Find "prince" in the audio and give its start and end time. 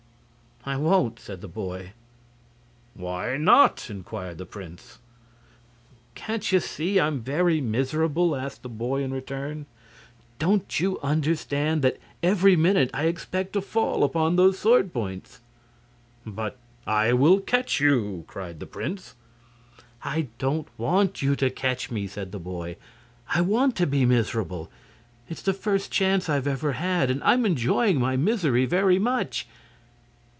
4.45-4.99, 18.67-19.15